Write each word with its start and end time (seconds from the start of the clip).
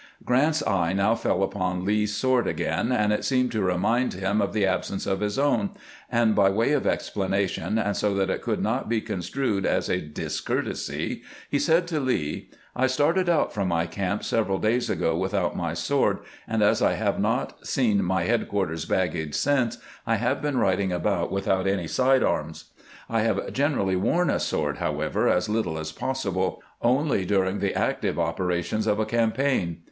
Grant's 0.25 0.63
eye 0.65 0.93
now 0.93 1.13
fell 1.13 1.43
upon 1.43 1.85
Lee's 1.85 2.11
sword 2.15 2.47
again, 2.47 2.91
and 2.91 3.13
it 3.13 3.23
seemed 3.23 3.51
to 3.51 3.61
remind 3.61 4.15
him 4.15 4.41
of 4.41 4.51
the 4.51 4.65
absence 4.65 5.05
of 5.05 5.19
his 5.19 5.37
own, 5.37 5.69
and 6.11 6.33
by 6.35 6.49
way 6.49 6.71
of 6.71 6.87
explanation, 6.87 7.77
and 7.77 7.95
so 7.95 8.15
that 8.15 8.31
it 8.31 8.41
could 8.41 8.63
not 8.63 8.89
be 8.89 8.99
construed 8.99 9.63
as 9.63 9.89
a 9.89 10.01
discourtesy, 10.01 11.21
he 11.51 11.59
said 11.59 11.85
to 11.85 11.99
Lee:" 11.99 12.49
I 12.75 12.87
started 12.87 13.29
out 13.29 13.53
from 13.53 13.67
my 13.67 13.85
camp 13.85 14.23
several 14.23 14.57
days 14.57 14.89
ago 14.89 15.15
with 15.15 15.35
out 15.35 15.55
my 15.55 15.75
sword, 15.75 16.21
and 16.47 16.63
as 16.63 16.81
I 16.81 16.93
have 16.93 17.19
not 17.19 17.67
seen 17.67 18.03
my 18.03 18.23
headquarters 18.23 18.85
baggage 18.85 19.35
since, 19.35 19.77
I 20.07 20.15
have 20.15 20.41
been 20.41 20.57
riding 20.57 20.91
about 20.91 21.31
without 21.31 21.67
any 21.67 21.85
side 21.87 22.23
arms. 22.23 22.71
I 23.07 23.19
have 23.21 23.53
generally 23.53 23.95
worn 23.95 24.31
a 24.31 24.39
sword, 24.39 24.79
however, 24.79 25.27
as 25.27 25.47
little 25.47 25.77
as 25.77 25.91
possible— 25.91 26.63
only 26.81 27.23
during 27.23 27.59
the 27.59 27.75
active 27.75 28.17
operations 28.17 28.87
of 28.87 28.97
a 28.99 29.05
campaign." 29.05 29.77